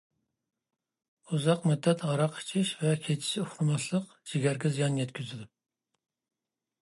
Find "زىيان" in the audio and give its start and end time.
4.79-4.97